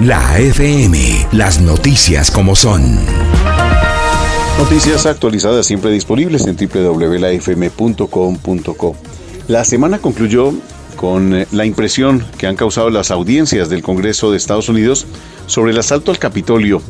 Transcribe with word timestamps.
La 0.00 0.38
FM, 0.38 1.26
las 1.32 1.60
noticias 1.60 2.30
como 2.30 2.54
son. 2.54 3.00
Noticias 4.56 5.06
actualizadas 5.06 5.66
siempre 5.66 5.90
disponibles 5.90 6.46
en 6.46 6.56
www.lafm.com.co. 6.56 8.96
La 9.48 9.64
semana 9.64 9.98
concluyó 9.98 10.52
con 10.94 11.34
eh, 11.34 11.48
la 11.50 11.64
impresión 11.64 12.24
que 12.38 12.46
han 12.46 12.54
causado 12.54 12.90
las 12.90 13.10
audiencias 13.10 13.70
del 13.70 13.82
Congreso 13.82 14.30
de 14.30 14.36
Estados 14.36 14.68
Unidos 14.68 15.04
sobre 15.48 15.72
el 15.72 15.78
asalto 15.78 16.12
al 16.12 16.20
Capitolio. 16.20 16.80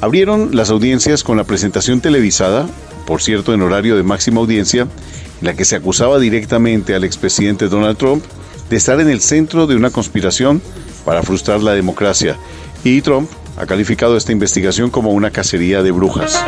Abrieron 0.00 0.56
las 0.56 0.70
audiencias 0.70 1.22
con 1.22 1.36
la 1.36 1.44
presentación 1.44 2.00
televisada, 2.00 2.66
por 3.06 3.22
cierto 3.22 3.54
en 3.54 3.62
horario 3.62 3.96
de 3.96 4.02
máxima 4.02 4.40
audiencia, 4.40 4.82
en 4.82 5.46
la 5.46 5.54
que 5.54 5.64
se 5.64 5.76
acusaba 5.76 6.18
directamente 6.18 6.96
al 6.96 7.04
expresidente 7.04 7.68
Donald 7.68 7.98
Trump 7.98 8.24
de 8.70 8.76
estar 8.76 9.00
en 9.00 9.08
el 9.08 9.20
centro 9.20 9.66
de 9.66 9.76
una 9.76 9.90
conspiración 9.90 10.62
para 11.04 11.22
frustrar 11.22 11.62
la 11.62 11.74
democracia. 11.74 12.36
Y 12.84 13.00
Trump 13.02 13.30
ha 13.56 13.66
calificado 13.66 14.16
esta 14.16 14.32
investigación 14.32 14.90
como 14.90 15.12
una 15.12 15.30
cacería 15.30 15.82
de 15.82 15.90
brujas. 15.90 16.38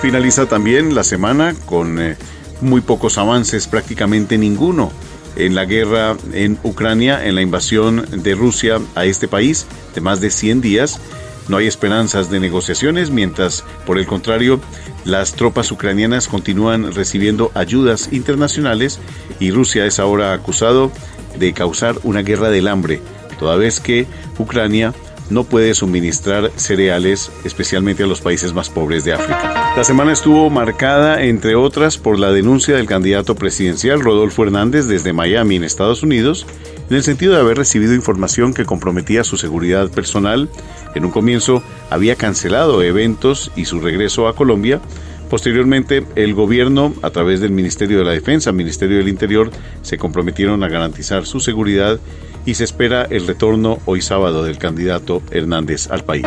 Finaliza 0.00 0.46
también 0.46 0.94
la 0.94 1.02
semana 1.02 1.54
con 1.66 2.00
eh, 2.00 2.16
muy 2.60 2.80
pocos 2.80 3.18
avances, 3.18 3.66
prácticamente 3.66 4.38
ninguno, 4.38 4.92
en 5.36 5.54
la 5.54 5.64
guerra 5.64 6.16
en 6.32 6.58
Ucrania, 6.62 7.26
en 7.26 7.34
la 7.34 7.42
invasión 7.42 8.06
de 8.10 8.34
Rusia 8.34 8.78
a 8.94 9.04
este 9.04 9.28
país 9.28 9.66
de 9.94 10.00
más 10.00 10.20
de 10.20 10.30
100 10.30 10.60
días. 10.60 11.00
No 11.48 11.58
hay 11.58 11.66
esperanzas 11.66 12.30
de 12.30 12.40
negociaciones, 12.40 13.10
mientras, 13.10 13.64
por 13.86 13.98
el 13.98 14.06
contrario, 14.06 14.60
las 15.04 15.34
tropas 15.34 15.70
ucranianas 15.70 16.26
continúan 16.26 16.92
recibiendo 16.92 17.52
ayudas 17.54 18.08
internacionales 18.12 18.98
y 19.38 19.52
Rusia 19.52 19.86
es 19.86 20.00
ahora 20.00 20.32
acusado 20.32 20.90
de 21.38 21.52
causar 21.52 21.96
una 22.02 22.22
guerra 22.22 22.50
del 22.50 22.68
hambre, 22.68 23.00
toda 23.38 23.56
vez 23.56 23.80
que 23.80 24.06
Ucrania 24.38 24.94
no 25.30 25.44
puede 25.44 25.74
suministrar 25.74 26.52
cereales, 26.56 27.30
especialmente 27.44 28.04
a 28.04 28.06
los 28.06 28.20
países 28.20 28.52
más 28.52 28.68
pobres 28.68 29.04
de 29.04 29.12
África. 29.12 29.72
La 29.76 29.84
semana 29.84 30.12
estuvo 30.12 30.48
marcada, 30.50 31.22
entre 31.22 31.56
otras, 31.56 31.98
por 31.98 32.18
la 32.18 32.32
denuncia 32.32 32.76
del 32.76 32.86
candidato 32.86 33.34
presidencial 33.34 34.00
Rodolfo 34.00 34.44
Hernández 34.44 34.86
desde 34.86 35.12
Miami, 35.12 35.56
en 35.56 35.64
Estados 35.64 36.02
Unidos, 36.02 36.46
en 36.88 36.96
el 36.96 37.02
sentido 37.02 37.34
de 37.34 37.40
haber 37.40 37.56
recibido 37.56 37.94
información 37.94 38.54
que 38.54 38.64
comprometía 38.64 39.24
su 39.24 39.36
seguridad 39.36 39.90
personal. 39.90 40.48
En 40.94 41.04
un 41.04 41.10
comienzo 41.10 41.62
había 41.90 42.14
cancelado 42.14 42.82
eventos 42.82 43.50
y 43.56 43.64
su 43.64 43.80
regreso 43.80 44.28
a 44.28 44.36
Colombia. 44.36 44.80
Posteriormente, 45.30 46.04
el 46.14 46.34
gobierno, 46.34 46.94
a 47.02 47.10
través 47.10 47.40
del 47.40 47.50
Ministerio 47.50 47.98
de 47.98 48.04
la 48.04 48.12
Defensa, 48.12 48.52
Ministerio 48.52 48.98
del 48.98 49.08
Interior, 49.08 49.50
se 49.82 49.98
comprometieron 49.98 50.62
a 50.62 50.68
garantizar 50.68 51.26
su 51.26 51.40
seguridad 51.40 51.98
y 52.44 52.54
se 52.54 52.62
espera 52.62 53.06
el 53.10 53.26
retorno 53.26 53.80
hoy 53.86 54.00
sábado 54.00 54.44
del 54.44 54.58
candidato 54.58 55.20
Hernández 55.32 55.90
al 55.90 56.04
país. 56.04 56.26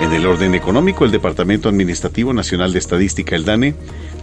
En 0.00 0.12
el 0.12 0.24
orden 0.24 0.54
económico, 0.54 1.04
el 1.04 1.10
Departamento 1.10 1.68
Administrativo 1.68 2.32
Nacional 2.32 2.72
de 2.72 2.78
Estadística, 2.78 3.34
el 3.34 3.44
DANE, 3.44 3.74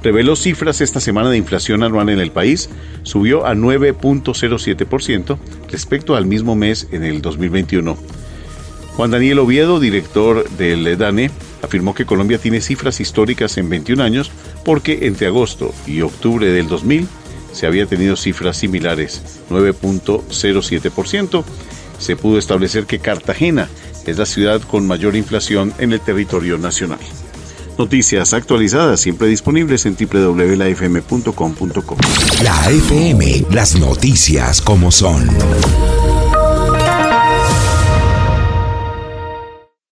reveló 0.01 0.37
cifras 0.37 0.79
esta 0.79 1.01
semana 1.01 1.29
de 1.29 1.37
inflación 1.37 1.83
anual 1.83 2.07
en 2.07 2.21
el 2.21 2.31
país, 2.31 2.69
subió 3.03 3.45
a 3.45 3.53
9.07% 3.53 5.37
respecto 5.69 6.15
al 6.15 6.25
mismo 6.25 6.55
mes 6.55 6.87
en 6.91 7.03
el 7.03 7.21
2021. 7.21 7.97
Juan 8.95 9.11
Daniel 9.11 9.39
Oviedo, 9.39 9.81
director 9.81 10.49
del 10.51 10.97
DANE, 10.97 11.31
afirmó 11.65 11.93
que 11.93 12.05
Colombia 12.05 12.37
tiene 12.37 12.61
cifras 12.61 12.99
históricas 12.99 13.57
en 13.57 13.69
21 13.69 14.01
años 14.01 14.31
porque 14.63 15.07
entre 15.07 15.27
agosto 15.27 15.73
y 15.85 16.01
octubre 16.01 16.47
del 16.47 16.67
2000 16.67 17.07
se 17.51 17.67
había 17.67 17.85
tenido 17.85 18.15
cifras 18.15 18.57
similares, 18.57 19.21
9.07%. 19.49 21.43
Se 21.97 22.15
pudo 22.15 22.37
establecer 22.37 22.85
que 22.85 22.99
Cartagena 22.99 23.69
es 24.05 24.17
la 24.17 24.25
ciudad 24.25 24.61
con 24.61 24.85
mayor 24.85 25.15
inflación 25.15 25.73
en 25.77 25.93
el 25.93 26.01
territorio 26.01 26.57
nacional. 26.57 26.99
Noticias 27.77 28.33
actualizadas 28.33 29.01
siempre 29.01 29.27
disponibles 29.27 29.85
en 29.85 29.95
www.lafm.com.co. 29.95 31.97
La 32.43 32.69
FM, 32.69 33.45
las 33.51 33.75
noticias 33.75 34.61
como 34.61 34.91
son. 34.91 35.29